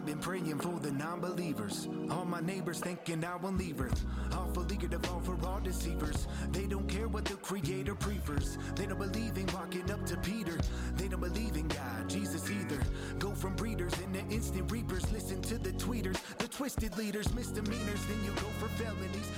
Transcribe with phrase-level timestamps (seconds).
[0.00, 1.86] I've been praying for the non-believers.
[2.10, 4.02] All my neighbors thinking I will leave Earth.
[4.32, 6.26] Awful eager to fall for all deceivers.
[6.52, 8.56] They don't care what the Creator prefers.
[8.76, 10.56] They don't believe in walking up to Peter.
[10.94, 12.80] They don't believe in God, Jesus either.
[13.18, 15.12] Go from breeders into instant reapers.
[15.12, 18.02] Listen to the tweeters, the twisted leaders, misdemeanors.
[18.06, 19.30] Then you go for felonies.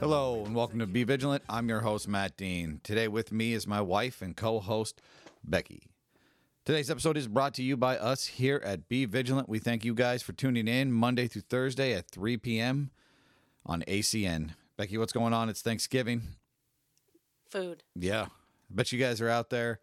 [0.00, 1.44] Hello and welcome to Be Vigilant.
[1.48, 2.80] I'm your host, Matt Dean.
[2.82, 5.00] Today with me is my wife and co host,
[5.44, 5.84] Becky.
[6.66, 9.48] Today's episode is brought to you by us here at Be Vigilant.
[9.48, 12.90] We thank you guys for tuning in Monday through Thursday at 3 p.m.
[13.64, 14.50] on ACN.
[14.76, 15.48] Becky, what's going on?
[15.48, 16.22] It's Thanksgiving.
[17.48, 17.84] Food.
[17.94, 18.22] Yeah.
[18.22, 18.28] I
[18.68, 19.78] bet you guys are out there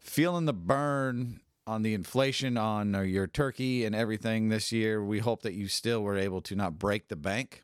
[0.00, 5.04] feeling the burn on the inflation on uh, your turkey and everything this year.
[5.04, 7.62] We hope that you still were able to not break the bank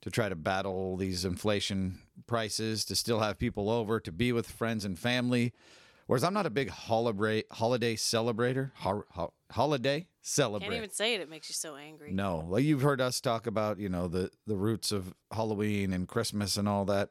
[0.00, 4.50] to try to battle these inflation prices, to still have people over, to be with
[4.50, 5.52] friends and family.
[6.06, 10.60] Whereas I'm not a big holiday holiday celebrator, ho- ho- holiday celebrator.
[10.60, 11.20] Can't even say it.
[11.20, 12.12] It makes you so angry.
[12.12, 16.06] No, like you've heard us talk about, you know, the the roots of Halloween and
[16.06, 17.08] Christmas and all that.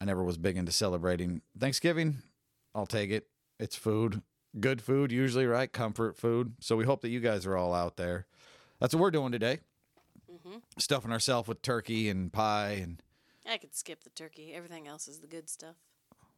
[0.00, 2.22] I never was big into celebrating Thanksgiving.
[2.74, 3.28] I'll take it.
[3.60, 4.22] It's food,
[4.58, 5.70] good food usually, right?
[5.70, 6.54] Comfort food.
[6.60, 8.26] So we hope that you guys are all out there.
[8.80, 9.60] That's what we're doing today.
[10.32, 10.58] Mm-hmm.
[10.78, 13.02] Stuffing ourselves with turkey and pie and
[13.48, 14.52] I could skip the turkey.
[14.54, 15.76] Everything else is the good stuff.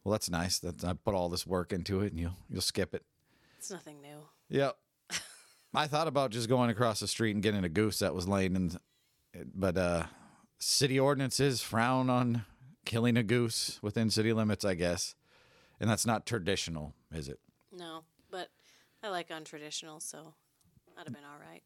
[0.05, 0.59] Well, that's nice.
[0.59, 3.03] That I put all this work into it and you'll you'll skip it.
[3.57, 4.19] It's nothing new.
[4.49, 4.77] Yep.
[5.73, 8.55] I thought about just going across the street and getting a goose that was laying
[8.55, 8.71] in,
[9.53, 10.03] but uh,
[10.59, 12.45] city ordinances frown on
[12.85, 15.15] killing a goose within city limits, I guess,
[15.79, 17.39] and that's not traditional, is it?
[17.75, 18.49] No, but
[19.03, 20.35] I like untraditional, so
[20.95, 21.63] that'd have been all right.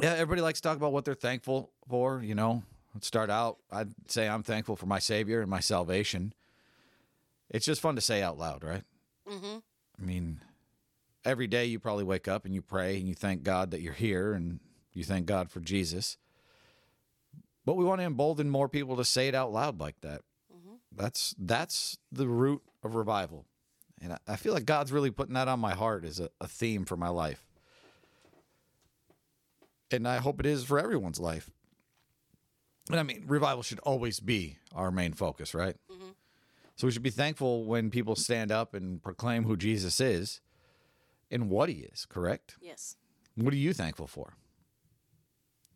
[0.00, 2.22] Yeah, everybody likes to talk about what they're thankful for.
[2.22, 2.62] You know,
[2.94, 3.58] Let's start out.
[3.70, 6.34] I'd say I'm thankful for my Savior and my salvation.
[7.52, 8.82] It's just fun to say out loud, right?
[9.30, 9.58] Mm-hmm.
[10.00, 10.40] I mean,
[11.24, 13.92] every day you probably wake up and you pray and you thank God that you're
[13.92, 14.58] here and
[14.92, 16.16] you thank God for Jesus.
[17.64, 20.22] But we want to embolden more people to say it out loud like that.
[20.94, 23.46] That's that's the root of revival,
[24.02, 26.46] and I, I feel like God's really putting that on my heart as a, a
[26.46, 27.46] theme for my life,
[29.90, 31.50] and I hope it is for everyone's life.
[32.90, 35.76] And I mean, revival should always be our main focus, right?
[36.76, 40.40] So we should be thankful when people stand up and proclaim who Jesus is
[41.30, 42.56] and what he is, correct?
[42.60, 42.96] Yes.
[43.34, 44.34] What are you thankful for?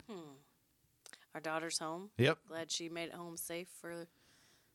[0.08, 0.36] Hmm.
[1.34, 2.10] Our daughter's home.
[2.18, 2.38] Yep.
[2.48, 4.06] Glad she made it home safe for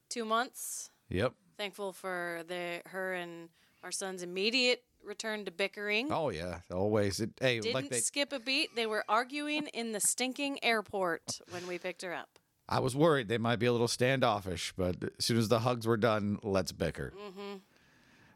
[0.10, 0.92] two months.
[1.10, 1.34] Yep.
[1.58, 3.50] Thankful for the her and
[3.84, 6.12] our son's immediate return to bickering.
[6.12, 7.20] Oh yeah, always.
[7.20, 8.76] It, hey, Didn't like they, skip a beat.
[8.76, 12.40] They were arguing in the stinking airport when we picked her up.
[12.72, 15.86] I was worried they might be a little standoffish, but as soon as the hugs
[15.86, 17.12] were done, let's bicker.
[17.16, 17.58] Mm-hmm.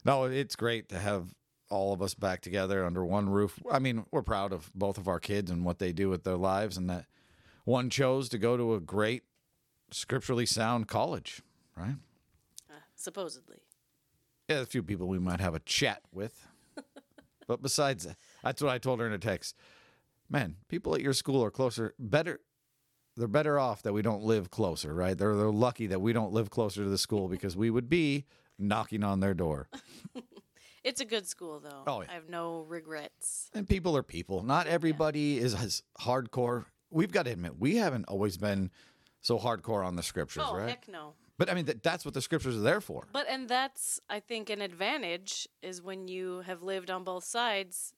[0.04, 1.34] No, it's great to have
[1.70, 3.58] all of us back together under one roof.
[3.70, 6.36] I mean, we're proud of both of our kids and what they do with their
[6.36, 7.06] lives, and that
[7.64, 9.22] one chose to go to a great,
[9.90, 11.40] scripturally sound college,
[11.74, 11.96] right?
[12.70, 13.62] Uh, supposedly.
[14.50, 16.46] Yeah, a few people we might have a chat with.
[17.48, 19.56] but besides that, that's what I told her in a text.
[20.28, 22.40] Man, people at your school are closer, better.
[23.16, 25.16] They're better off that we don't live closer, right?
[25.16, 28.24] They're, they're lucky that we don't live closer to the school because we would be
[28.58, 29.68] knocking on their door.
[30.86, 31.82] It's a good school though.
[31.84, 32.06] Oh, yeah.
[32.10, 33.50] I have no regrets.
[33.52, 34.44] And people are people.
[34.44, 36.66] Not everybody is as hardcore.
[36.92, 38.70] We've got to admit, we haven't always been
[39.20, 40.68] so hardcore on the scriptures, oh right?
[40.68, 41.14] heck no.
[41.38, 43.08] But I mean, that, that's what the scriptures are there for.
[43.12, 47.92] But and that's I think an advantage is when you have lived on both sides.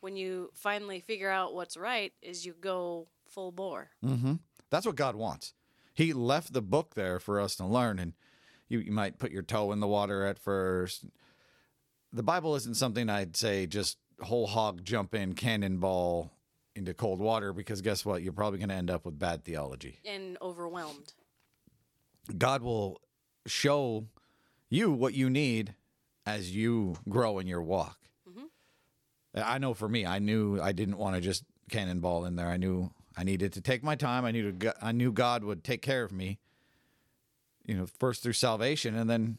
[0.00, 3.88] When you finally figure out what's right, is you go full bore.
[4.04, 4.34] Mm-hmm.
[4.70, 5.54] That's what God wants.
[5.94, 8.12] He left the book there for us to learn, and
[8.68, 11.04] you, you might put your toe in the water at first.
[12.12, 16.32] The Bible isn't something I'd say just whole hog jump in cannonball
[16.74, 18.22] into cold water because guess what?
[18.22, 20.00] You're probably going to end up with bad theology.
[20.04, 21.12] and overwhelmed.
[22.36, 23.00] God will
[23.46, 24.06] show
[24.68, 25.74] you what you need
[26.26, 27.98] as you grow in your walk.
[28.28, 28.46] Mm-hmm.
[29.34, 32.48] I know for me, I knew I didn't want to just cannonball in there.
[32.48, 34.24] I knew I needed to take my time.
[34.24, 36.38] I knew to, I knew God would take care of me.
[37.64, 39.38] You know, first through salvation, and then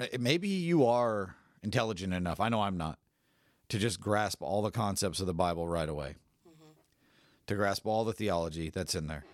[0.00, 2.40] eh, eh, maybe you are intelligent enough.
[2.40, 2.98] I know I'm not
[3.68, 6.14] to just grasp all the concepts of the Bible right away.
[6.48, 6.70] Mm-hmm.
[7.48, 9.24] To grasp all the theology that's in there.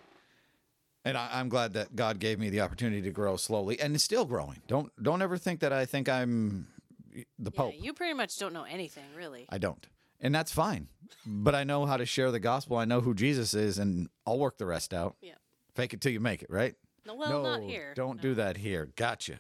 [1.05, 4.03] And I, I'm glad that God gave me the opportunity to grow slowly, and it's
[4.05, 4.63] still growing.
[4.67, 6.67] Don't don't ever think that I think I'm
[7.15, 7.75] eh, the Yeah, Pope.
[7.79, 9.47] you pretty much don't know anything, really.
[9.49, 9.87] I don't,
[10.23, 10.89] and that's fine.
[11.27, 12.77] but I know how to share the gospel.
[12.79, 15.17] I know who Jesus is, and I'll work the rest out.
[15.21, 15.35] Yeah.
[15.75, 16.75] Fake it till you make it, right?
[17.07, 17.93] No, well, not here.
[17.95, 18.23] Don't No.
[18.23, 18.89] do that here.
[18.97, 19.39] Gotcha.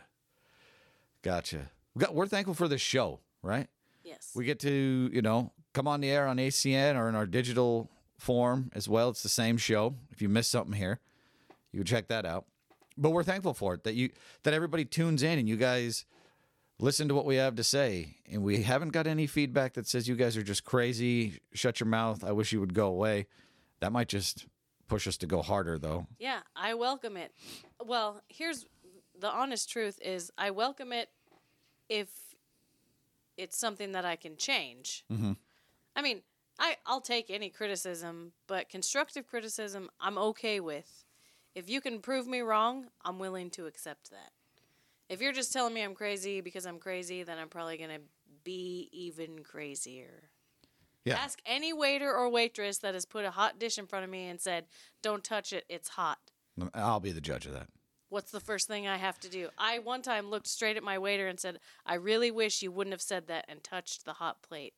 [1.23, 1.71] Gotcha.
[1.95, 3.69] We got- We're thankful for this show, right?
[4.05, 4.33] Yes.
[4.35, 7.89] We get to, you know, come on the air on ACN or in our digital
[8.19, 9.09] form as well.
[9.11, 9.95] It's the same show.
[10.11, 11.01] If you missed something here,
[11.73, 12.47] you can check that out.
[12.97, 14.11] But we're thankful for it that you
[14.43, 16.05] that everybody tunes in and you guys
[16.79, 18.17] listen to what we have to say.
[18.31, 21.41] And we haven't got any feedback that says you guys are just crazy.
[21.53, 22.25] Shut your mouth.
[22.25, 23.27] I wish you would go away.
[23.81, 24.47] That might just
[24.89, 26.07] push us to go harder though.
[26.19, 27.33] Yeah, I welcome it.
[27.85, 28.67] Well, here's
[29.19, 31.09] the honest truth is I welcome it
[31.89, 32.09] if
[33.37, 35.05] it's something that I can change.
[35.11, 35.33] Mm-hmm.
[35.97, 36.23] I mean,
[36.59, 41.05] I I'll take any criticism, but constructive criticism I'm okay with.
[41.55, 44.33] If you can prove me wrong, I'm willing to accept that.
[45.13, 48.01] If you're just telling me I'm crazy because I'm crazy, then I'm probably going to
[48.45, 50.31] be even crazier.
[51.05, 51.17] Yeah.
[51.17, 54.29] Ask any waiter or waitress that has put a hot dish in front of me
[54.29, 54.65] and said,
[55.03, 56.19] "Don't touch it, it's hot."
[56.73, 57.67] I'll be the judge of that.
[58.09, 59.51] What's the first thing I have to do?
[59.59, 62.95] I one time looked straight at my waiter and said, "I really wish you wouldn't
[62.95, 64.75] have said that," and touched the hot plate.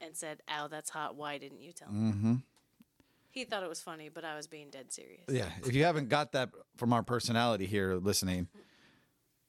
[0.00, 1.16] And said, "Ow, that's hot.
[1.16, 2.34] Why didn't you tell me?" Mm-hmm.
[3.30, 5.24] He thought it was funny, but I was being dead serious.
[5.28, 5.50] Yeah.
[5.64, 8.48] If you haven't got that from our personality here listening,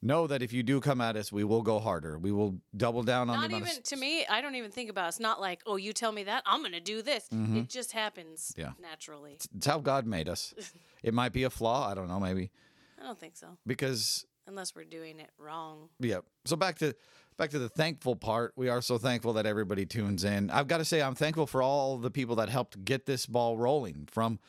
[0.02, 2.18] know that if you do come at us, we will go harder.
[2.18, 4.26] We will double down on Not the amount even of to me.
[4.28, 5.10] I don't even think about it.
[5.10, 7.92] It's not like, "Oh, you tell me that, I'm going to do this." It just
[7.92, 8.62] happens Mm-hmm.
[8.62, 8.72] Yeah.
[8.82, 9.38] naturally.
[9.56, 10.54] It's how God made us.
[11.02, 11.90] It might be a flaw.
[11.90, 12.52] I don't know, maybe
[13.00, 15.88] I don't think so, because unless we're doing it wrong.
[16.00, 16.20] yeah.
[16.44, 16.94] So back to
[17.38, 18.52] back to the thankful part.
[18.58, 20.50] We are so thankful that everybody tunes in.
[20.50, 23.58] I've got to say, I'm thankful for all the people that helped get this ball
[23.58, 24.10] rolling.
[24.12, 24.40] From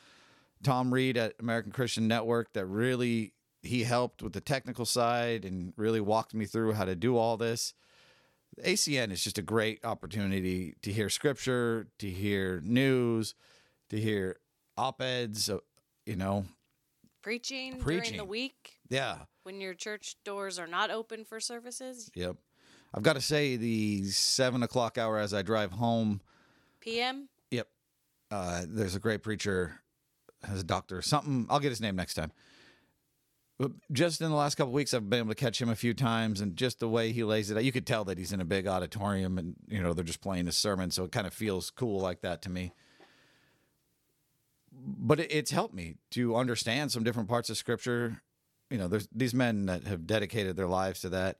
[0.61, 3.31] Tom Reed at American Christian Network, that really
[3.63, 7.37] he helped with the technical side and really walked me through how to do all
[7.37, 7.73] this.
[8.63, 13.33] ACN is just a great opportunity to hear scripture, to hear news,
[13.89, 14.37] to hear
[14.77, 15.49] op eds.
[16.05, 16.45] You know,
[17.21, 19.17] Preaching, during the week yeah.
[19.43, 22.09] when your church doors are not open for services.
[22.15, 22.37] Yep.
[22.93, 26.19] I've got to say, the seven o'clock hour as I drive home,
[26.81, 27.29] PM.
[27.51, 27.67] yep,
[28.31, 29.79] uh, there's a great preacher,
[30.43, 31.45] has a doctor, something.
[31.49, 32.31] I'll get his name next time.
[33.91, 36.41] Just in the last couple weeks, I've been able to catch him a few times,
[36.41, 38.45] and just the way he lays it out, you could tell that he's in a
[38.45, 41.69] big auditorium, and you know they're just playing his sermon, so it kind of feels
[41.69, 42.73] cool like that to me.
[44.71, 48.21] But it, it's helped me to understand some different parts of Scripture.
[48.69, 51.37] You know, there's these men that have dedicated their lives to that,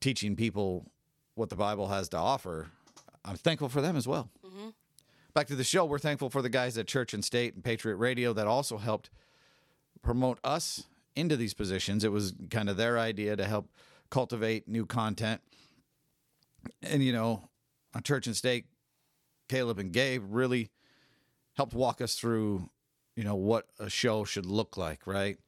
[0.00, 0.90] teaching people
[1.34, 2.70] what the Bible has to offer.
[3.24, 4.30] I'm thankful for them as well.
[4.44, 4.70] Mm-hmm.
[5.34, 7.96] Back to the show, we're thankful for the guys at Church and State and Patriot
[7.96, 9.10] Radio that also helped
[10.02, 10.84] promote us
[11.16, 12.04] into these positions.
[12.04, 13.70] It was kind of their idea to help
[14.10, 15.40] cultivate new content.
[16.82, 17.48] And, you know,
[17.94, 18.66] on Church and State,
[19.48, 20.70] Caleb and Gabe really
[21.56, 22.70] helped walk us through,
[23.16, 25.38] you know, what a show should look like, right?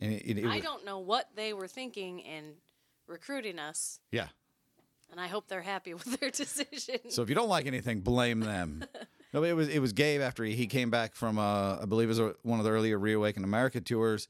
[0.00, 2.54] And it, it, it I don't know what they were thinking in
[3.06, 4.28] recruiting us, yeah.
[5.10, 7.10] and I hope they're happy with their decision.
[7.10, 8.84] So if you don't like anything, blame them.
[9.34, 12.08] no, it was it was Gabe after he, he came back from uh, I believe
[12.08, 14.26] it was a, one of the earlier Reawaken America tours,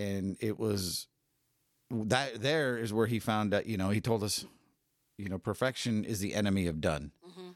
[0.00, 1.06] and it was
[1.90, 4.46] that there is where he found that you know he told us,
[5.18, 7.12] you know, perfection is the enemy of done.
[7.28, 7.50] Mm-hmm.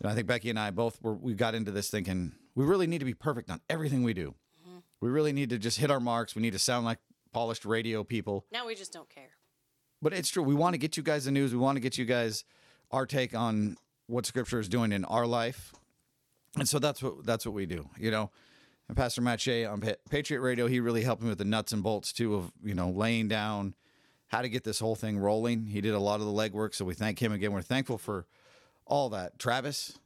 [0.00, 2.86] And I think Becky and I both were we got into this thinking we really
[2.86, 4.34] need to be perfect on everything we do.
[4.62, 4.78] Mm-hmm.
[5.00, 6.34] We really need to just hit our marks.
[6.34, 6.98] We need to sound like
[7.32, 8.46] polished radio people.
[8.52, 9.30] now we just don't care.
[10.00, 10.44] But it's true.
[10.44, 11.52] We want to get you guys the news.
[11.52, 12.44] We want to get you guys
[12.92, 15.72] our take on what Scripture is doing in our life,
[16.56, 17.88] and so that's what that's what we do.
[17.98, 18.30] You know,
[18.88, 21.72] and Pastor Matt Shea on Pa- Patriot Radio, he really helped me with the nuts
[21.72, 23.74] and bolts too of you know laying down
[24.28, 25.66] how to get this whole thing rolling.
[25.66, 27.52] He did a lot of the legwork, so we thank him again.
[27.52, 28.26] We're thankful for
[28.86, 29.38] all that.
[29.38, 29.98] Travis,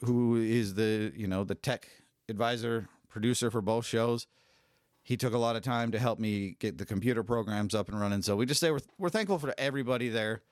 [0.00, 1.88] who is the you know the tech
[2.28, 4.26] advisor producer for both shows
[5.02, 8.00] he took a lot of time to help me get the computer programs up and
[8.00, 8.22] running.
[8.22, 10.42] So we just say we're, we're thankful for everybody there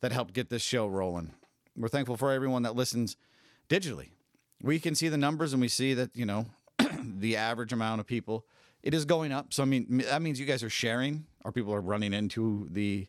[0.00, 1.32] that helped get this show rolling.
[1.76, 3.16] We're thankful for everyone that listens
[3.68, 4.10] digitally.
[4.62, 6.46] We can see the numbers and we see that, you know,
[7.18, 8.46] the average amount of people,
[8.82, 9.52] it is going up.
[9.52, 13.06] So, I mean, that means you guys are sharing or people are running into the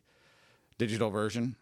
[0.78, 1.56] digital version.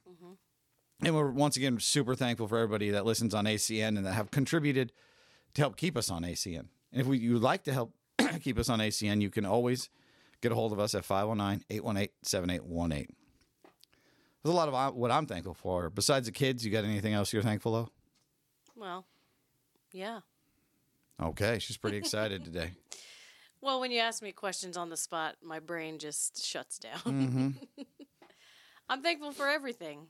[1.02, 4.30] And we're once again super thankful for everybody that listens on ACN and that have
[4.30, 4.92] contributed
[5.54, 6.66] to help keep us on ACN.
[6.92, 7.92] And if we, you'd like to help
[8.42, 9.90] keep us on ACN, you can always
[10.40, 13.16] get a hold of us at 509 818 7818.
[14.42, 15.90] There's a lot of uh, what I'm thankful for.
[15.90, 17.90] Besides the kids, you got anything else you're thankful of?
[18.76, 19.06] Well,
[19.92, 20.20] yeah.
[21.22, 22.72] Okay, she's pretty excited today.
[23.60, 26.98] Well, when you ask me questions on the spot, my brain just shuts down.
[26.98, 27.48] Mm-hmm.
[28.88, 30.08] I'm thankful for everything.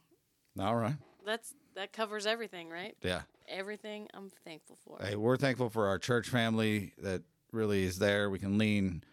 [0.59, 0.97] All right.
[1.25, 2.97] That's that covers everything, right?
[3.03, 3.23] Yeah.
[3.49, 4.99] Everything I'm thankful for.
[5.05, 8.31] Hey, we're thankful for our church family that really is there.
[8.31, 9.05] We can lean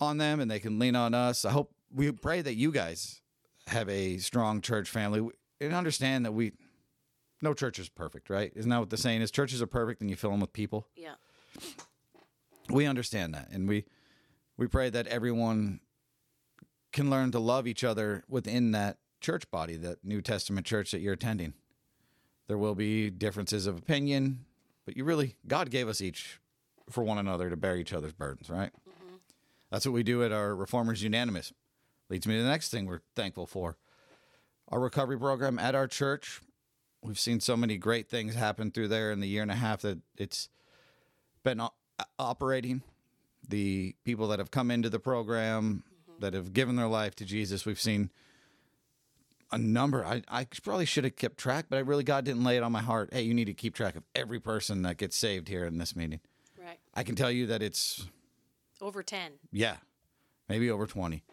[0.00, 1.44] on them and they can lean on us.
[1.44, 3.20] I hope we pray that you guys
[3.68, 5.28] have a strong church family.
[5.60, 6.52] and understand that we,
[7.42, 8.52] no church is perfect, right?
[8.54, 9.30] Isn't that what the saying is?
[9.30, 10.86] Churches are perfect, and you fill them with people.
[10.96, 11.14] Yeah.
[12.70, 13.84] We understand that, and we
[14.56, 15.80] we pray that everyone
[16.92, 21.00] can learn to love each other within that church body, that New Testament church that
[21.00, 21.54] you're attending.
[22.48, 24.44] There will be differences of opinion,
[24.84, 26.38] but you really God gave us each
[26.90, 28.70] for one another to bear each other's burdens, right?
[28.88, 29.16] Mm-hmm.
[29.70, 31.52] That's what we do at our Reformers Unanimous.
[32.08, 33.76] Leads me to the next thing we're thankful for.
[34.68, 36.40] Our recovery program at our church.
[37.04, 39.82] We've seen so many great things happen through there in the year and a half
[39.82, 40.48] that it's
[41.42, 42.82] been o- uh, operating.
[43.48, 46.20] The people that have come into the program mm-hmm.
[46.20, 48.10] that have given their life to Jesus, we've seen
[49.50, 50.04] a number.
[50.04, 52.72] I, I probably should have kept track, but I really God didn't lay it on
[52.72, 53.10] my heart.
[53.12, 55.96] Hey, you need to keep track of every person that gets saved here in this
[55.96, 56.20] meeting.
[56.58, 56.78] Right.
[56.94, 58.06] I can tell you that it's
[58.80, 59.32] Over 10.
[59.50, 59.76] yeah,
[60.48, 61.24] maybe over 20.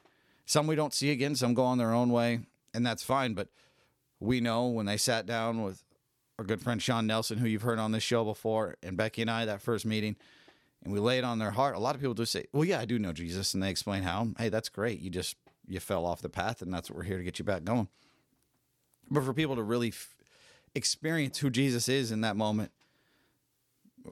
[0.46, 2.40] Some we don't see again, some go on their own way,
[2.74, 3.36] and that's fine.
[3.36, 3.50] But
[4.20, 5.84] we know when they sat down with
[6.38, 9.30] our good friend Sean Nelson, who you've heard on this show before, and Becky and
[9.32, 10.16] I, that first meeting,
[10.84, 11.76] and we lay it on their heart.
[11.76, 13.54] A lot of people do say, Well, yeah, I do know Jesus.
[13.54, 15.00] And they explain how, hey, that's great.
[15.02, 15.36] You just,
[15.68, 17.90] you fell off the path, and that's what we're here to get you back going.
[19.12, 20.16] But for people to really f-
[20.76, 22.72] experience who Jesus is in that moment,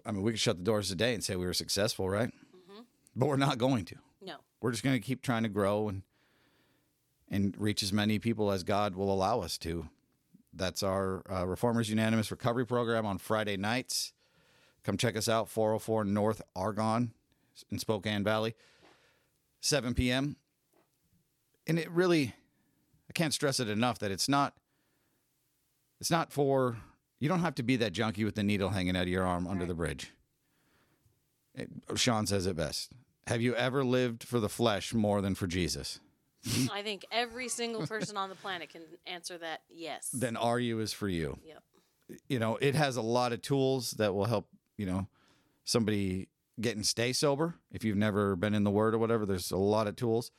[0.05, 2.27] I mean, we could shut the doors today and say we were successful, right?
[2.29, 2.81] Mm-hmm.
[3.15, 4.35] But we're not going to No.
[4.59, 6.03] we're just going to keep trying to grow and
[7.29, 9.89] and reach as many people as God will allow us to.
[10.53, 14.13] That's our uh, Reformers Unanimous Recovery Program on Friday nights.
[14.83, 17.11] Come check us out, 404 North Argonne
[17.69, 18.55] in Spokane Valley,
[19.59, 20.37] 7 p.m.
[21.67, 22.33] And it really,
[23.09, 24.53] I can't stress it enough that it's not,
[25.99, 26.77] it's not for,
[27.19, 29.45] you don't have to be that junkie with the needle hanging out of your arm
[29.47, 30.13] under the bridge.
[31.53, 32.91] It, Sean says it best.
[33.25, 35.99] Have you ever lived for the flesh more than for Jesus?
[36.45, 36.71] Mm-hmm.
[36.71, 40.09] I think every single person on the planet can answer that yes.
[40.13, 41.37] Then are you is for you.
[41.45, 41.63] yep.
[42.29, 45.07] You know, it has a lot of tools that will help, you know,
[45.65, 46.29] somebody
[46.59, 47.55] get and stay sober.
[47.71, 50.31] If you've never been in the word or whatever, there's a lot of tools.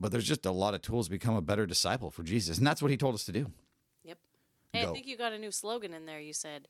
[0.00, 2.56] But there's just a lot of tools to become a better disciple for Jesus.
[2.56, 3.52] And that's what he told us to do.
[4.04, 4.18] Yep.
[4.72, 4.86] Hey.
[4.86, 6.20] I think you got a new slogan in there.
[6.20, 6.68] You said,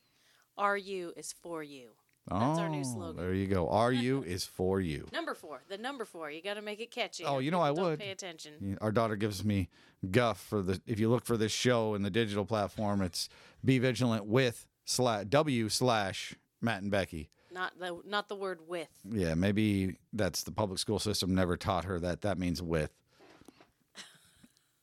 [0.59, 1.91] "Are you is for you."
[2.29, 3.17] That's our new Oh, slogan.
[3.17, 3.69] There you go.
[3.69, 5.09] Are you is for you.
[5.13, 6.31] Number four, the number four.
[6.31, 7.25] You got to make it catchy.
[7.25, 7.99] Oh, you know I would.
[7.99, 8.79] pay attention.
[8.81, 9.69] Our daughter gives me
[10.11, 10.81] guff for the.
[10.87, 13.29] If you look for this show in the digital platform, it's
[13.65, 17.31] be vigilant with slash w slash Matt and Becky.
[17.53, 18.89] Not the not the word with.
[19.11, 22.93] Yeah, maybe that's the public school system never taught her that that means with.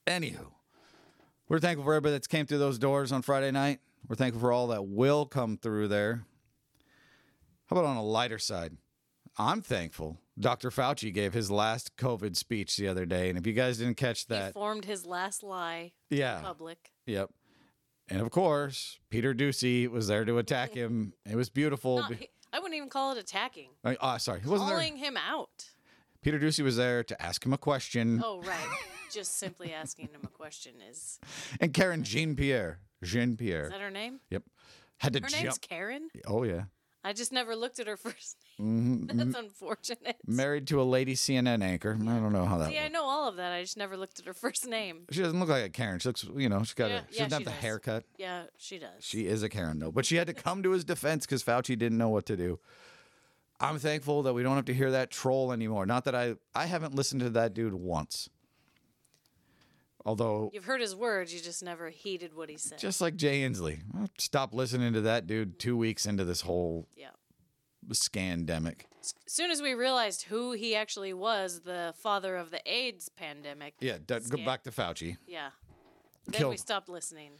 [0.05, 0.47] Anywho,
[1.49, 3.79] we're thankful for everybody that's came through those doors on Friday night.
[4.07, 6.25] We're thankful for all that will come through there.
[7.67, 8.77] How about on a lighter side?
[9.37, 10.69] I'm thankful Dr.
[10.71, 13.29] Fauci gave his last COVID speech the other day.
[13.29, 16.41] And if you guys didn't catch that, He formed his last lie yeah.
[16.41, 16.91] public.
[17.05, 17.29] Yep.
[18.09, 21.13] And of course, Peter Doocy was there to attack him.
[21.29, 22.03] It was beautiful.
[22.03, 23.69] He- I wouldn't even call it attacking.
[23.83, 24.39] I- oh, sorry.
[24.41, 24.77] He wasn't there.
[24.77, 25.65] Calling him out.
[26.21, 28.21] Peter Doocy was there to ask him a question.
[28.23, 28.67] Oh, right.
[29.11, 31.19] Just simply asking him a question is
[31.61, 32.79] And Karen Jean Pierre.
[33.03, 33.65] Jean Pierre.
[33.65, 34.19] is that her name?
[34.29, 34.43] Yep.
[34.99, 35.43] Had to Her jump.
[35.43, 36.09] name's Karen.
[36.25, 36.63] Oh, yeah.
[37.07, 39.07] I just never looked at her first name.
[39.07, 39.17] Mhm.
[39.17, 40.17] That's unfortunate.
[40.25, 41.93] Married to a lady CNN anchor.
[41.99, 43.53] I don't know how that See, I know all of that.
[43.53, 45.05] I just never looked at her first name.
[45.11, 45.99] She doesn't look like a Karen.
[45.99, 47.59] She looks, you know, she's got Yeah, a, she yeah, doesn't have she the does.
[47.61, 48.03] haircut.
[48.17, 48.89] Yeah, she does.
[48.99, 49.91] She is a Karen, though.
[49.91, 52.59] But she had to come to his defense because Fauci didn't know what to do.
[53.59, 55.85] I'm thankful that we don't have to hear that troll anymore.
[55.85, 58.29] Not that I, I haven't listened to that dude once.
[60.07, 62.79] Although, You've heard his words, you just never heeded what he said.
[62.79, 66.87] just like Jay Inslee, I stopped listening to that dude two weeks into this whole
[66.95, 67.09] yeah.
[67.89, 68.83] scandemic.
[69.01, 73.73] As soon as we realized who he actually was, the father of the AIDS pandemic.
[73.81, 75.17] Yeah, d- go back to Fauci.
[75.27, 75.49] Yeah.
[76.25, 77.31] Then we stopped listening.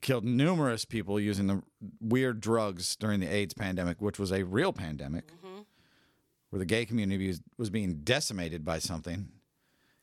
[0.00, 1.62] Killed numerous people using the
[2.00, 5.60] weird drugs during the AIDS pandemic, which was a real pandemic, mm-hmm.
[6.48, 9.28] where the gay community was, was being decimated by something.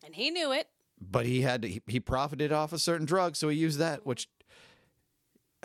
[0.05, 0.67] And he knew it.
[0.99, 4.05] But he had to, he, he profited off a certain drug, so he used that.
[4.05, 4.27] Which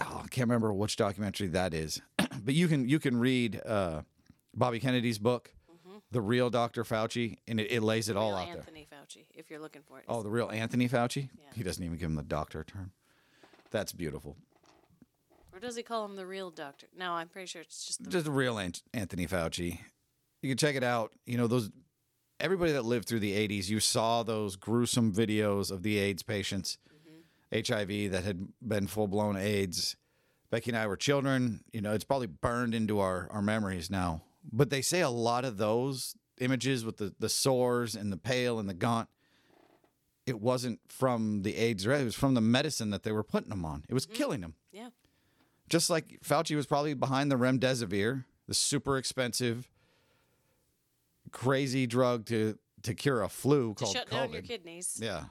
[0.01, 2.03] oh, I can't remember which documentary that is,
[2.45, 4.03] but you can you can read uh,
[4.55, 5.55] Bobby Kennedy's book,
[6.11, 6.85] The Real Dr.
[6.85, 8.57] Fauci, and it, it lays it all Real out there.
[8.59, 10.05] Anthony Fauci, if you're looking for it.
[10.09, 11.31] Oh, the real Anthony Fauci?
[11.35, 11.45] Yeah.
[11.55, 12.93] He doesn't even give him the doctor term.
[13.71, 14.37] That's beautiful.
[15.53, 16.87] Or does he call him the real doctor?
[16.97, 18.11] No, I'm pretty sure it's just the.
[18.11, 19.79] Just the real An- Anthony Fauci.
[20.43, 21.13] You can check it out.
[21.27, 21.71] You know, those
[22.41, 26.79] everybody that lived through the 80s, you saw those gruesome videos of the AIDS patients,
[27.53, 29.97] HIV that had been full blown AIDS.
[30.51, 31.65] Becky and I were children.
[31.73, 34.23] You know, it's probably burned into our, our memories now.
[34.51, 38.59] But they say a lot of those images with the, the sores and the pale
[38.59, 39.09] and the gaunt,
[40.27, 43.65] it wasn't from the AIDS, it was from the medicine that they were putting them
[43.65, 43.85] on.
[43.89, 44.17] It was mm-hmm.
[44.17, 44.55] killing them.
[44.73, 44.91] Yeah.
[45.69, 49.69] Just like Fauci was probably behind the remdesivir, the super expensive,
[51.33, 54.11] crazy drug to to cure a flu called shut COVID.
[54.11, 54.99] down your kidneys.
[55.01, 55.25] Yeah.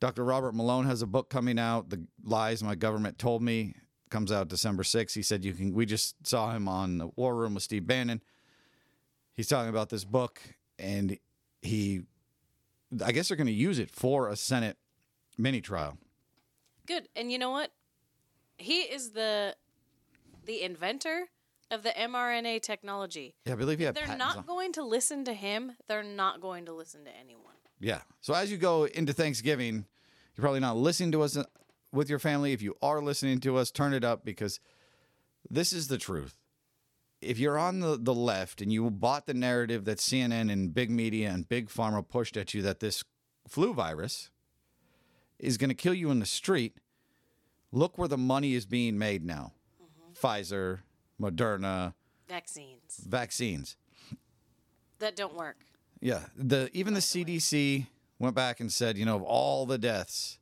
[0.00, 0.24] Dr.
[0.24, 3.74] Robert Malone has a book coming out, The Lies My Government Told Me,
[4.10, 5.14] comes out December 6th.
[5.14, 8.22] He said you can we just saw him on the War Room with Steve Bannon.
[9.34, 10.40] He's talking about this book
[10.78, 11.18] and
[11.62, 12.02] he
[13.04, 14.76] I guess they're going to use it for a Senate
[15.36, 15.98] mini trial.
[16.86, 17.08] Good.
[17.14, 17.72] And you know what?
[18.56, 19.56] He is the
[20.44, 21.26] the inventor
[21.70, 23.34] of the mRNA technology.
[23.44, 23.94] Yeah, I believe he have.
[23.94, 25.72] They're patents not on- going to listen to him.
[25.88, 27.54] They're not going to listen to anyone.
[27.80, 28.00] Yeah.
[28.20, 29.86] So as you go into Thanksgiving,
[30.36, 31.44] you're probably not listening to us uh,
[31.92, 32.52] with your family.
[32.52, 34.60] If you are listening to us, turn it up because
[35.48, 36.36] this is the truth.
[37.20, 40.90] If you're on the, the left and you bought the narrative that CNN and big
[40.90, 43.02] media and big pharma pushed at you that this
[43.48, 44.30] flu virus
[45.38, 46.76] is going to kill you in the street,
[47.72, 49.52] look where the money is being made now.
[50.20, 50.80] Pfizer,
[51.20, 51.94] Moderna,
[52.28, 53.76] Vaccines vaccines.
[54.98, 55.56] that don't work.
[56.00, 57.86] Yeah, the even the CDC
[58.18, 60.38] went back and said, you know, of all the deaths,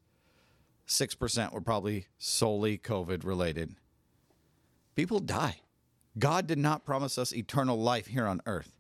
[0.87, 3.77] six percent were probably solely COVID related.
[4.95, 5.61] People die.
[6.19, 8.73] God did not promise us eternal life here on earth.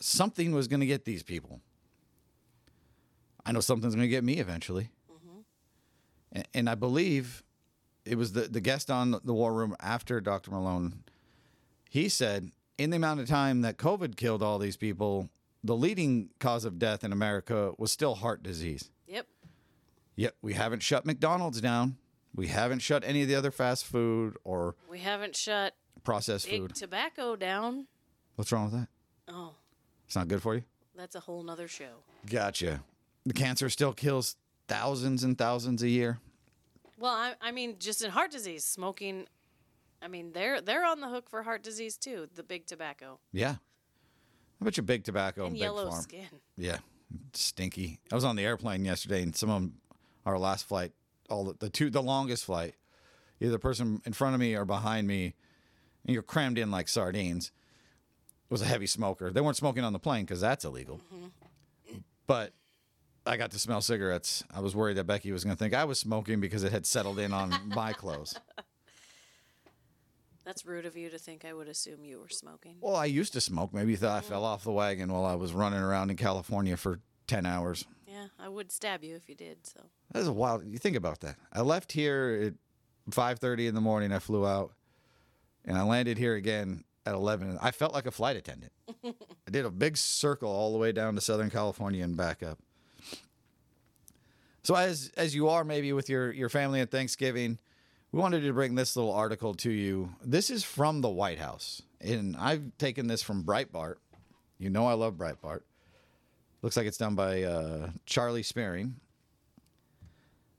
[0.00, 1.60] Something was going to get these people.
[3.44, 4.90] I know something's going to get me eventually.
[5.10, 5.38] Mm-hmm.
[6.32, 7.42] And, and I believe
[8.08, 10.50] it was the, the guest on the War Room after Dr.
[10.50, 11.02] Malone
[11.90, 15.30] he said in the amount of time that COVID killed all these people,
[15.64, 18.90] the leading cause of death in America was still heart disease.
[19.06, 19.26] Yep.
[20.14, 21.96] Yet we haven't shut McDonald's down.
[22.34, 25.74] We haven't shut any of the other fast food or We haven't shut
[26.04, 26.74] processed food.
[26.74, 27.86] tobacco down.
[28.36, 28.88] What's wrong with that?
[29.28, 29.54] Oh,
[30.06, 30.62] It's not good for you?
[30.94, 32.02] that's a whole nother show.
[32.28, 32.82] Gotcha.
[33.24, 34.36] The cancer still kills
[34.66, 36.18] thousands and thousands a year.
[36.98, 39.26] Well, I, I mean, just in heart disease, smoking.
[40.02, 42.28] I mean, they're they're on the hook for heart disease too.
[42.34, 43.56] The big tobacco Yeah.
[44.60, 46.02] I bet you big tobacco and, and big yellow farm.
[46.02, 46.26] skin.
[46.56, 46.78] Yeah,
[47.32, 48.00] stinky.
[48.10, 49.70] I was on the airplane yesterday, and some of
[50.26, 50.92] our last flight,
[51.30, 52.74] all the, the two, the longest flight,
[53.40, 55.34] either the person in front of me or behind me,
[56.04, 57.52] and you're crammed in like sardines.
[58.50, 59.30] Was a heavy smoker.
[59.30, 61.02] They weren't smoking on the plane because that's illegal.
[61.14, 61.98] Mm-hmm.
[62.26, 62.54] But
[63.28, 64.42] I got to smell cigarettes.
[64.54, 66.86] I was worried that Becky was going to think I was smoking because it had
[66.86, 68.34] settled in on my clothes.
[70.46, 72.76] That's rude of you to think I would assume you were smoking.
[72.80, 73.74] Well, I used to smoke.
[73.74, 76.78] Maybe you thought I fell off the wagon while I was running around in California
[76.78, 77.84] for ten hours.
[78.06, 79.66] Yeah, I would stab you if you did.
[79.66, 80.64] So That is a wild.
[80.66, 81.36] You think about that.
[81.52, 84.10] I left here at five thirty in the morning.
[84.10, 84.72] I flew out,
[85.66, 87.58] and I landed here again at eleven.
[87.60, 88.72] I felt like a flight attendant.
[89.04, 92.58] I did a big circle all the way down to Southern California and back up.
[94.68, 97.58] So as as you are maybe with your your family at Thanksgiving,
[98.12, 100.10] we wanted to bring this little article to you.
[100.22, 103.94] This is from the White House, and I've taken this from Breitbart.
[104.58, 105.60] You know I love Breitbart.
[106.60, 108.96] Looks like it's done by uh, Charlie Spiering.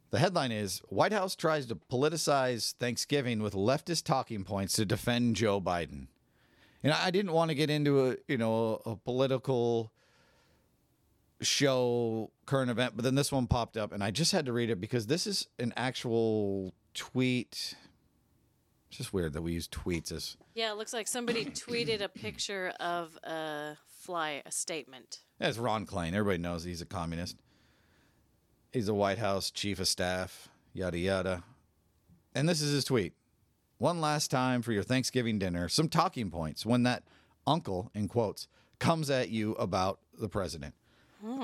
[0.10, 5.36] The headline is White House tries to politicize Thanksgiving with leftist talking points to defend
[5.36, 6.08] Joe Biden.
[6.82, 9.92] And I didn't want to get into a you know a political
[11.42, 14.72] show current event, but then this one popped up and I just had to read
[14.72, 17.76] it because this is an actual tweet.
[18.90, 22.10] It's just weird that we use tweets as yeah, it looks like somebody tweeted a
[22.10, 25.20] picture of a fly, a statement.
[25.38, 26.14] That's Ron Klain.
[26.14, 27.38] Everybody knows he's a communist.
[28.74, 31.44] He's a White House chief of staff, yada yada.
[32.34, 33.14] And this is his tweet.
[33.78, 37.04] One last time for your Thanksgiving dinner, some talking points when that
[37.46, 38.48] uncle, in quotes,
[38.80, 40.74] comes at you about the president.
[41.24, 41.44] Hmm.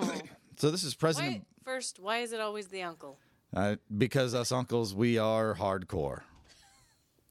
[0.57, 3.17] So this is President Why, first, why is it always the uncle?
[3.55, 6.21] uh, because us uncles, we are hardcore.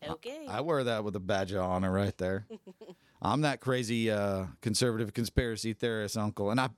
[0.07, 0.45] Okay.
[0.47, 2.47] I wear that with a badge of honor right there.
[3.23, 6.69] I'm that crazy uh, conservative conspiracy theorist uncle, and I,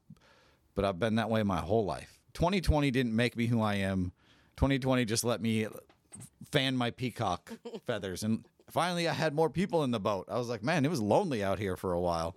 [0.76, 2.20] but I've been that way my whole life.
[2.34, 4.12] 2020 didn't make me who I am.
[4.58, 5.66] 2020 just let me
[6.52, 7.50] fan my peacock
[7.84, 10.26] feathers, and finally I had more people in the boat.
[10.30, 12.36] I was like, man, it was lonely out here for a while,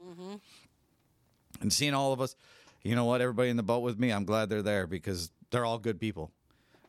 [1.61, 2.35] and seeing all of us,
[2.83, 3.21] you know what?
[3.21, 6.31] Everybody in the boat with me, I'm glad they're there because they're all good people.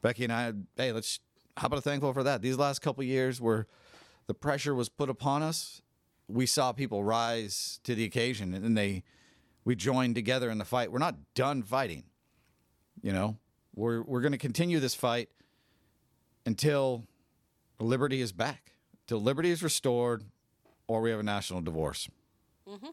[0.03, 1.21] Becky and I, hey, let's.
[1.57, 2.43] How about a thankful for that?
[2.43, 3.67] These last couple years where
[4.27, 5.83] the pressure was put upon us,
[6.29, 9.03] we saw people rise to the occasion, and then they,
[9.65, 10.93] we joined together in the fight.
[10.93, 12.05] We're not done fighting.
[13.03, 13.39] You know,
[13.75, 15.29] we're we're going to continue this fight
[16.47, 17.05] until
[17.79, 18.73] liberty is back,
[19.07, 20.25] till liberty is restored,
[20.87, 22.09] or we have a national divorce.
[22.69, 22.91] Mm-hmm.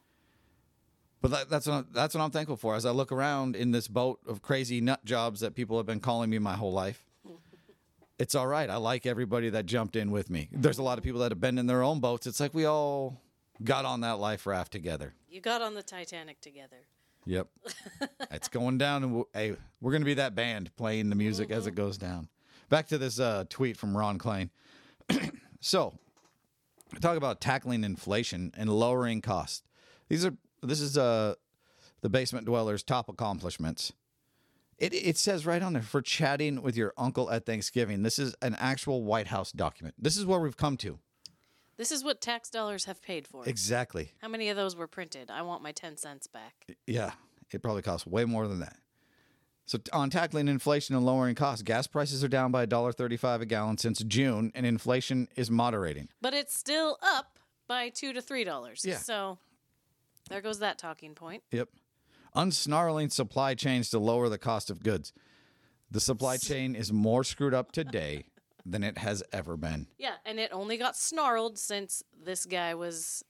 [1.22, 3.72] But that, that's what I'm, that's what I'm thankful for as I look around in
[3.72, 7.04] this boat of crazy nut jobs that people have been calling me my whole life.
[8.20, 8.68] It's all right.
[8.68, 10.50] I like everybody that jumped in with me.
[10.52, 12.26] There's a lot of people that have been in their own boats.
[12.26, 13.22] It's like we all
[13.64, 15.14] got on that life raft together.
[15.30, 16.88] You got on the Titanic together.
[17.28, 17.48] Yep.
[18.32, 21.52] it's going down, and we'll, hey, we're going to be that band playing the music
[21.52, 22.28] as it goes down.
[22.70, 24.50] Back to this uh, tweet from Ron Klain.
[25.60, 25.94] so,
[27.02, 29.64] talk about tackling inflation and lowering costs.
[30.10, 30.36] These are
[30.68, 31.36] this is uh,
[32.02, 33.94] the basement dwellers' top accomplishments.
[34.78, 38.04] It, it says right on there for chatting with your uncle at Thanksgiving.
[38.04, 39.96] This is an actual White House document.
[39.98, 41.00] This is where we've come to.
[41.78, 43.48] This is what tax dollars have paid for.
[43.48, 44.12] Exactly.
[44.22, 45.30] How many of those were printed?
[45.30, 46.68] I want my 10 cents back.
[46.86, 47.12] Yeah,
[47.52, 48.78] it probably costs way more than that.
[49.68, 53.78] So on tackling inflation and lowering costs, gas prices are down by $1.35 a gallon
[53.78, 56.08] since June, and inflation is moderating.
[56.22, 58.86] But it's still up by 2 to $3.
[58.86, 58.98] Yeah.
[58.98, 59.38] So
[60.30, 61.44] there goes that talking point.
[61.52, 61.70] Yep.
[62.36, 65.14] Unsnarling supply chains to lower the cost of goods.
[65.90, 68.26] The supply chain is more screwed up today
[68.66, 69.88] than it has ever been.
[69.98, 73.24] Yeah, and it only got snarled since this guy was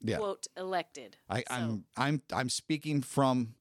[0.00, 0.16] Yeah.
[0.16, 1.16] quote elected.
[1.28, 3.54] I, So, I'm I'm I'm speaking from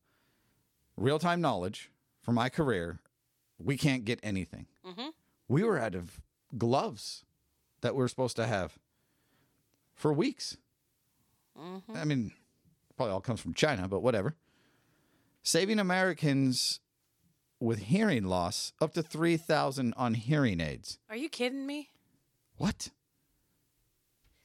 [0.96, 3.00] real time knowledge from my career.
[3.60, 4.68] We can't get anything.
[4.86, 5.10] Mm-hmm.
[5.50, 6.22] We were out of
[6.58, 7.26] gloves
[7.82, 8.78] that we are supposed to have
[9.94, 10.58] for weeks.
[11.60, 11.96] Mm-hmm.
[11.96, 12.32] I mean,
[12.96, 14.36] probably all comes from China, but whatever.
[15.44, 16.80] Saving Americans
[17.60, 21.00] with hearing loss up to three thousand on hearing aids.
[21.10, 21.90] Are you kidding me?
[22.58, 22.90] What?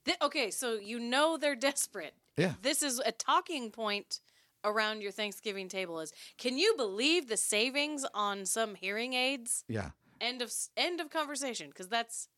[0.04, 2.14] Th- okay, so you know they're desperate.
[2.36, 2.54] Yeah.
[2.62, 4.20] This is a talking point
[4.64, 9.64] around your Thanksgiving table is can you believe the savings on some hearing aids?
[9.68, 9.90] Yeah.
[10.20, 12.28] End of end of conversation because that's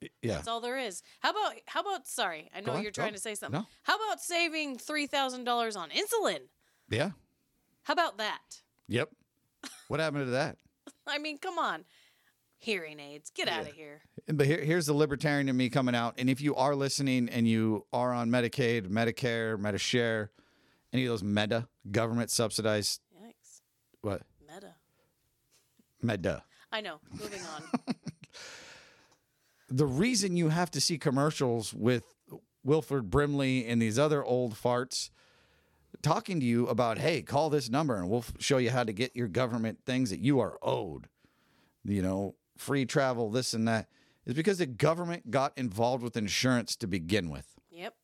[0.00, 0.34] Yeah.
[0.34, 1.02] that's all there is.
[1.20, 3.60] How about how about sorry, I know on, you're trying to say something.
[3.60, 3.66] No.
[3.82, 6.40] How about saving $3,000 on insulin?
[6.88, 7.10] Yeah.
[7.82, 8.60] How about that?
[8.88, 9.10] Yep.
[9.88, 10.56] What happened to that?
[11.06, 11.84] I mean, come on.
[12.60, 13.30] Hearing aids.
[13.30, 14.02] Get out of here.
[14.26, 16.14] But here, here's the libertarian in me coming out.
[16.18, 20.28] And if you are listening and you are on Medicaid, Medicare, Medishare,
[20.92, 23.60] any of those Meta government subsidized, Yikes.
[24.00, 24.22] what?
[24.46, 24.74] Meta.
[26.02, 26.42] Meta.
[26.72, 26.98] I know.
[27.12, 27.94] Moving on.
[29.68, 32.04] The reason you have to see commercials with
[32.64, 35.10] Wilford Brimley and these other old farts
[36.02, 39.16] talking to you about, hey, call this number and we'll show you how to get
[39.16, 41.08] your government things that you are owed.
[41.84, 43.88] You know, free travel, this and that,
[44.26, 47.46] is because the government got involved with insurance to begin with.
[47.70, 47.94] yep.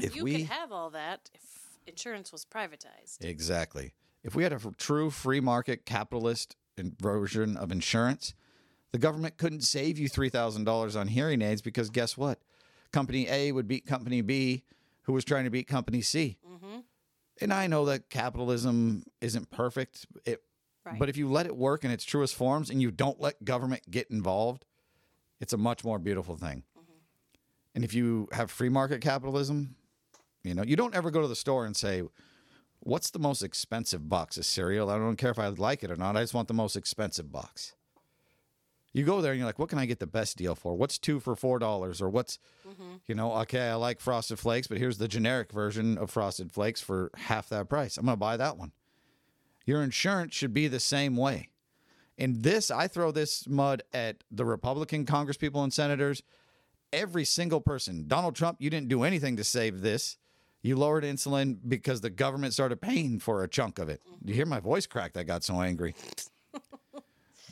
[0.00, 1.42] If you we could have all that if
[1.86, 3.18] insurance was privatized.
[3.20, 3.92] Exactly.
[4.22, 8.34] If we had a f- true free market capitalist version of insurance,
[8.92, 12.38] the government couldn't save you $3,000 on hearing aids because guess what?
[12.92, 14.64] Company A would beat Company B,
[15.02, 16.36] who was trying to beat Company C.
[16.46, 16.80] Mm-hmm.
[17.40, 20.42] And I know that capitalism isn't perfect, it,
[20.84, 20.98] Right.
[20.98, 23.82] but if you let it work in its truest forms and you don't let government
[23.88, 24.64] get involved,
[25.40, 26.64] it's a much more beautiful thing.
[26.76, 26.92] Mm-hmm.
[27.76, 29.76] And if you have free market capitalism,
[30.42, 32.02] you know, you don't ever go to the store and say,
[32.84, 34.90] What's the most expensive box of cereal?
[34.90, 36.16] I don't care if I like it or not.
[36.16, 37.74] I just want the most expensive box.
[38.92, 40.74] You go there and you're like, what can I get the best deal for?
[40.74, 42.02] What's two for four dollars?
[42.02, 42.96] Or what's, mm-hmm.
[43.06, 46.80] you know, okay, I like Frosted Flakes, but here's the generic version of Frosted Flakes
[46.80, 47.96] for half that price.
[47.96, 48.72] I'm going to buy that one.
[49.64, 51.48] Your insurance should be the same way.
[52.18, 56.22] And this, I throw this mud at the Republican congresspeople and senators.
[56.92, 58.06] Every single person.
[58.06, 60.18] Donald Trump, you didn't do anything to save this.
[60.60, 64.02] You lowered insulin because the government started paying for a chunk of it.
[64.06, 64.28] Mm-hmm.
[64.28, 65.16] You hear my voice cracked?
[65.16, 65.94] I got so angry.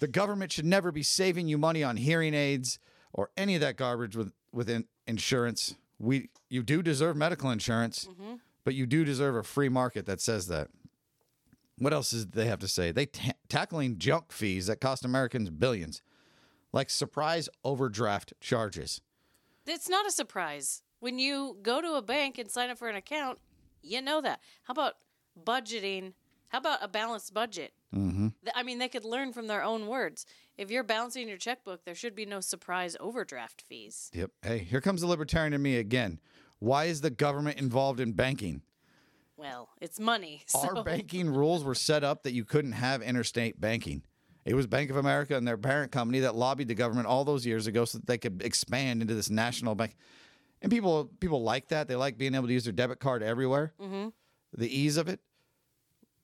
[0.00, 2.78] The government should never be saving you money on hearing aids
[3.12, 5.76] or any of that garbage with within insurance.
[5.98, 8.36] We you do deserve medical insurance, mm-hmm.
[8.64, 10.68] but you do deserve a free market that says that.
[11.78, 12.92] What else does they have to say?
[12.92, 16.02] They ta- tackling junk fees that cost Americans billions,
[16.72, 19.00] like surprise overdraft charges.
[19.66, 20.82] It's not a surprise.
[20.98, 23.38] When you go to a bank and sign up for an account,
[23.82, 24.40] you know that.
[24.64, 24.94] How about
[25.42, 26.12] budgeting?
[26.50, 27.72] How about a balanced budget?
[27.94, 28.28] Mm-hmm.
[28.54, 30.26] I mean, they could learn from their own words.
[30.58, 34.10] If you're balancing your checkbook, there should be no surprise overdraft fees.
[34.12, 34.30] Yep.
[34.42, 36.20] Hey, here comes the libertarian in me again.
[36.58, 38.62] Why is the government involved in banking?
[39.36, 40.42] Well, it's money.
[40.48, 40.76] So.
[40.76, 44.02] Our banking rules were set up that you couldn't have interstate banking.
[44.44, 47.46] It was Bank of America and their parent company that lobbied the government all those
[47.46, 49.94] years ago so that they could expand into this national bank.
[50.62, 51.88] And people people like that.
[51.88, 53.72] They like being able to use their debit card everywhere.
[53.80, 54.08] Mm-hmm.
[54.54, 55.20] The ease of it.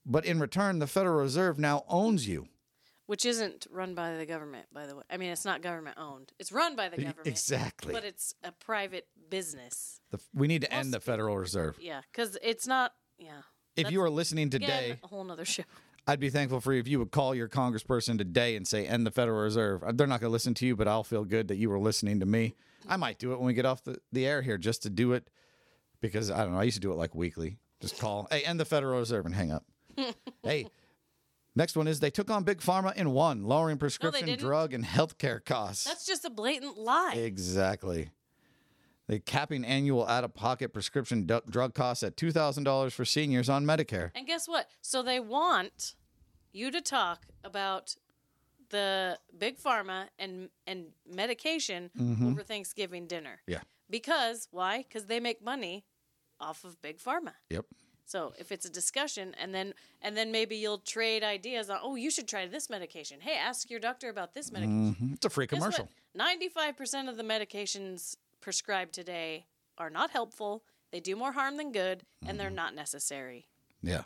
[0.09, 2.47] But in return, the Federal Reserve now owns you.
[3.07, 5.03] Which isn't run by the government, by the way.
[5.09, 6.33] I mean, it's not government owned.
[6.39, 7.27] It's run by the government.
[7.27, 7.93] Exactly.
[7.93, 10.01] But it's a private business.
[10.11, 11.77] The, we need to end the Federal Reserve.
[11.79, 13.41] Yeah, because it's not yeah.
[13.75, 15.63] If you are listening Again, today, a whole nother show.
[16.07, 19.05] I'd be thankful for you if you would call your congressperson today and say, end
[19.05, 19.83] the Federal Reserve.
[19.83, 21.79] Uh, They're not going to listen to you, but I'll feel good that you were
[21.79, 22.55] listening to me.
[22.87, 25.11] I might do it when we get off the, the air here just to do
[25.11, 25.29] it
[25.99, 26.59] because I don't know.
[26.59, 27.57] I used to do it like weekly.
[27.81, 29.65] Just call, hey, end the Federal Reserve and hang up.
[30.43, 30.67] hey,
[31.55, 34.41] next one is they took on Big Pharma in one, lowering prescription didn't.
[34.41, 35.85] drug and healthcare costs.
[35.85, 37.13] That's just a blatant lie.
[37.15, 38.09] Exactly.
[39.07, 43.65] They capping annual out of pocket prescription du- drug costs at $2,000 for seniors on
[43.65, 44.11] Medicare.
[44.13, 44.67] And guess what?
[44.81, 45.95] So they want
[46.51, 47.95] you to talk about
[48.69, 52.27] the big pharma and and medication mm-hmm.
[52.27, 53.39] over Thanksgiving dinner.
[53.47, 53.61] Yeah.
[53.89, 54.79] Because why?
[54.79, 55.85] Because they make money
[56.39, 57.33] off of big pharma.
[57.49, 57.65] Yep.
[58.07, 61.95] So if it's a discussion, and then and then maybe you'll trade ideas on, oh,
[61.95, 63.19] you should try this medication.
[63.19, 64.95] Hey, ask your doctor about this medication.
[64.99, 65.13] Mhm.
[65.15, 65.89] It's a free commercial.
[66.15, 69.45] Ninety-five percent of the medications prescribed today
[69.77, 70.63] are not helpful.
[70.91, 72.37] They do more harm than good, and Mm-hmm.
[72.37, 73.47] they're not necessary.
[73.83, 74.03] Yeah.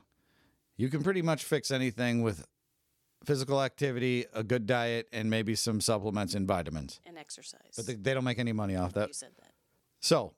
[0.78, 2.48] You can pretty much fix anything with
[3.24, 7.00] physical activity, a good diet, and maybe some supplements and vitamins.
[7.06, 7.74] And exercise.
[7.76, 9.10] But they, they don't make any money off that.
[9.10, 9.52] you said that.
[10.00, 10.34] So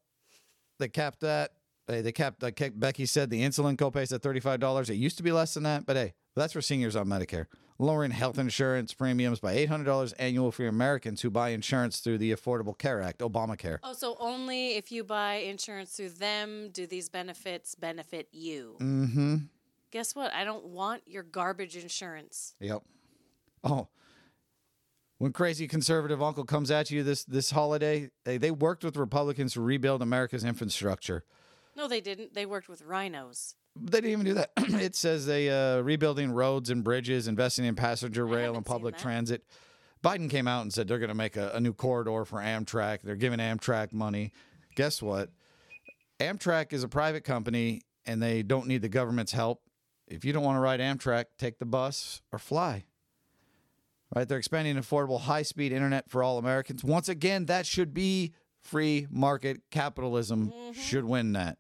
[0.80, 1.54] they capped that.
[1.88, 4.90] They, they capped, like Becky said, the insulin copay is at $35.
[4.90, 7.48] It used to be less than that, but hey, that's for seniors on Medicare.
[7.80, 12.78] Lowering health insurance premiums by $800 annual for Americans who buy insurance through the Affordable
[12.78, 13.80] Care Act, Obamacare.
[13.84, 18.78] Oh, so only if you buy insurance through them do these benefits benefit you.
[18.80, 19.36] Mm-hmm.
[19.92, 20.34] Guess what?
[20.34, 22.56] I don't want your garbage insurance.
[22.60, 22.84] Yep.
[23.64, 23.88] Oh,
[25.18, 29.54] when crazy conservative uncle comes at you this this holiday, they, they worked with Republicans
[29.54, 31.24] to rebuild America's infrastructure.
[31.76, 32.34] No, they didn't.
[32.34, 33.56] They worked with RINOs.
[33.76, 34.52] They didn't even do that.
[34.58, 39.44] it says they uh, rebuilding roads and bridges, investing in passenger rail and public transit.
[40.04, 43.02] Biden came out and said they're going to make a, a new corridor for Amtrak.
[43.02, 44.32] They're giving Amtrak money.
[44.76, 45.30] Guess what?
[46.20, 49.62] Amtrak is a private company and they don't need the government's help.
[50.08, 52.84] If you don't want to ride Amtrak, take the bus or fly.
[54.14, 54.28] Right?
[54.28, 56.84] They're expanding affordable high speed internet for all Americans.
[56.84, 60.72] Once again, that should be free market capitalism, mm-hmm.
[60.74, 61.58] should win that.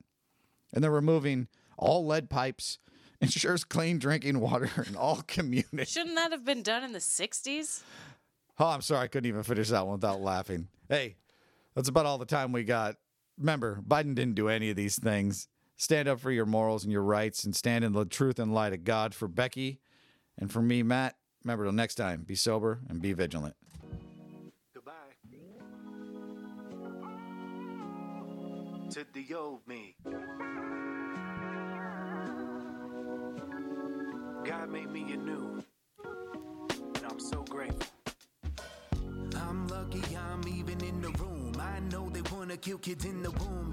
[0.71, 2.79] And they're removing all lead pipes,
[3.21, 5.89] ensures clean drinking water in all communities.
[5.89, 7.81] Shouldn't that have been done in the 60s?
[8.59, 9.03] Oh, I'm sorry.
[9.03, 10.67] I couldn't even finish that one without laughing.
[10.87, 11.15] Hey,
[11.75, 12.95] that's about all the time we got.
[13.37, 15.47] Remember, Biden didn't do any of these things.
[15.75, 18.73] Stand up for your morals and your rights and stand in the truth and light
[18.73, 19.79] of God for Becky
[20.37, 21.15] and for me, Matt.
[21.43, 23.55] Remember, till next time, be sober and be vigilant.
[28.93, 29.95] To the old me.
[34.45, 35.63] God made me anew.
[36.03, 37.87] And I'm so grateful.
[39.35, 41.55] I'm lucky I'm even in the room.
[41.59, 43.63] I know they wanna kill kids in the womb.